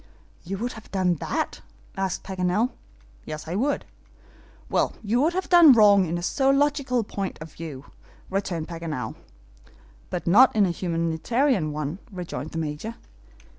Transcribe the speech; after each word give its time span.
"You 0.43 0.57
would 0.57 0.73
have 0.73 0.89
done 0.91 1.13
that?" 1.19 1.61
asked 1.95 2.23
Paganel. 2.23 2.71
"Yes, 3.23 3.47
I 3.47 3.53
would." 3.53 3.85
"Well, 4.67 4.93
you 5.03 5.21
would 5.21 5.33
have 5.33 5.47
done 5.47 5.73
wrong 5.73 6.07
in 6.07 6.17
a 6.17 6.23
zoological 6.23 7.03
point 7.03 7.37
of 7.39 7.53
view," 7.53 7.85
returned 8.27 8.67
Paganel. 8.67 9.13
"But 10.09 10.25
not 10.25 10.55
in 10.55 10.65
a 10.65 10.71
humanitarian 10.71 11.71
one," 11.71 11.99
rejoined 12.11 12.49
the 12.49 12.57
Major. 12.57 12.95